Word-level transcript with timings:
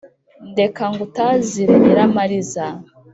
Ndeka 0.51 0.83
ngutazire 0.91 1.73
nyiramariza 1.83 2.65